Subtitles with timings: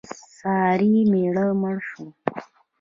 [0.07, 0.07] د
[0.37, 2.05] سارې مېړه مړ شو.